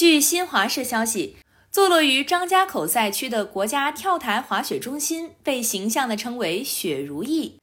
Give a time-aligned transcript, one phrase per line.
[0.00, 1.36] 据新华社消息，
[1.70, 7.58] 坐落于张家口赛区的国家跳台滑雪中心被形象地称为“雪如意”。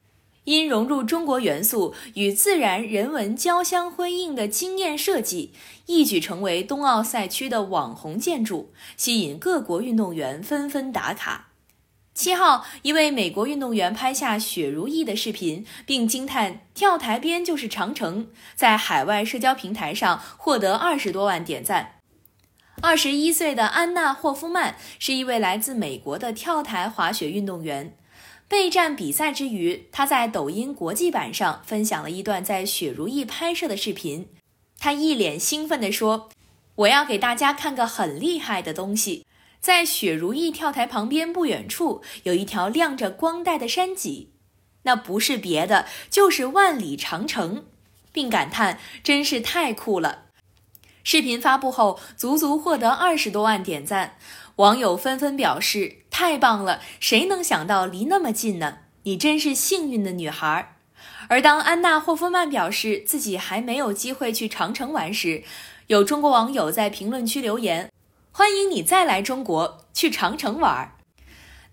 [0.45, 5.51] 因融入中国元素与自然人文交相辉映的惊艳设计，
[5.87, 11.47] 一举成为冬奥赛区的网红建筑，吸引各国运动员纷纷打卡。
[12.13, 21.95] 七号，一位美国运动员拍下雪如意的视频，并惊叹跳台边就是长城，在海外社交平台上获得二十多万点赞。
[22.79, 27.97] 二十一岁的安娜霍夫曼是一位来自美国的跳台滑雪运动员。
[28.47, 34.29] 备战比赛之余，他在抖音国际版上分享了一段在雪如意拍摄的视频。
[34.79, 36.29] 他一脸兴奋地说
[36.75, 39.25] ：“我要给大家看个很厉害的东西。
[39.59, 44.31] 在雪如意跳台旁边不远处，有一条亮着光带的山脊，
[44.83, 47.65] 那不是别的，就是万里长城，
[48.13, 50.25] 并感叹真是太酷了。”
[51.09, 54.17] 视频发布后，足足获得二十多万点赞。
[54.57, 58.79] 网友纷纷表示：“太棒了，谁能想到离那么近呢？
[59.03, 60.75] 你真是幸运的女孩。”
[61.29, 65.43] 而当安娜霍夫曼表示自己还没有机会去长城玩时，
[65.87, 67.89] 有中国网友在评论区留言
[68.33, 70.91] ：“欢迎你再来中国，去长城玩。”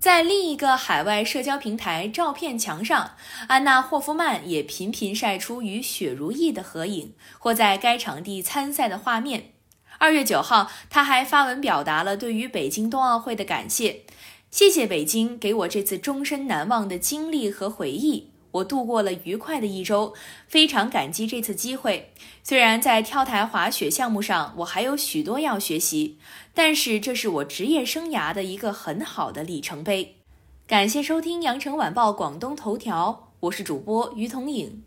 [0.04, 3.12] 在另一个海外社交平台照片墙上，
[3.48, 9.52] 安娜霍夫曼也频频晒出与雪如意的合影或在该场地参赛的画面。
[9.96, 14.02] 二月九号，她还发文表达了对于北京冬奥会的感谢，
[14.50, 20.14] 谢谢北京给我这次终身难忘的经历和回忆，我度过了愉快的一周，
[20.46, 22.12] 非常感激这次机会。
[22.42, 26.18] 虽然在跳台滑雪项目上我还有许多要学习，
[26.52, 30.16] 但是这是我职业生涯的一个很好的里程碑。
[30.66, 34.84] 感谢收听羊城晚报广东头条，我是主播于彤颖。